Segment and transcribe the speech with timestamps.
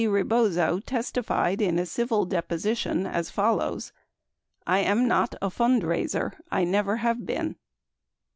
[0.03, 3.93] Rebozo testified in a civil deposi tion as follows:
[4.65, 6.33] "I am not a fundraiser.
[6.51, 7.55] I never have been."